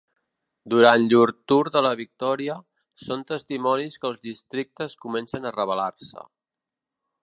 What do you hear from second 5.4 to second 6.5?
a rebel·lar-se.